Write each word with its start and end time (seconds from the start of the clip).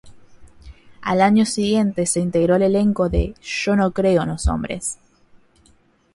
Al 1.03 1.21
año 1.21 1.45
siguiente 1.45 2.07
se 2.07 2.21
integró 2.21 2.55
al 2.55 2.63
elenco 2.63 3.07
de 3.09 3.35
"Yo 3.43 3.75
no 3.75 3.91
creo 3.91 4.23
en 4.23 4.29
los 4.29 4.47
hombres". 4.47 4.97